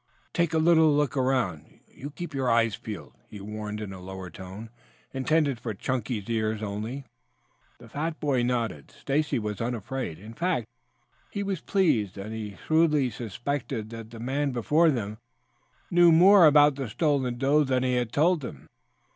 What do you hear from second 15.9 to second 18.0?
knew more about the stolen doe than he